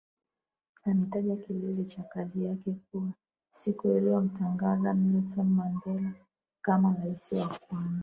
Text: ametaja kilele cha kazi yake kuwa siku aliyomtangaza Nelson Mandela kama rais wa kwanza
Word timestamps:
ametaja 0.85 1.35
kilele 1.35 1.85
cha 1.85 2.03
kazi 2.03 2.45
yake 2.45 2.75
kuwa 2.91 3.09
siku 3.49 3.91
aliyomtangaza 3.93 4.93
Nelson 4.93 5.45
Mandela 5.49 6.13
kama 6.61 6.95
rais 7.03 7.31
wa 7.31 7.47
kwanza 7.47 7.99